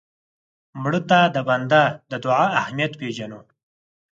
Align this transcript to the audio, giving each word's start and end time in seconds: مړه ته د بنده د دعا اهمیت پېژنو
مړه 0.81 1.01
ته 1.09 1.19
د 1.35 1.37
بنده 1.49 1.83
د 2.11 2.11
دعا 2.23 2.45
اهمیت 2.61 2.91
پېژنو 2.99 3.39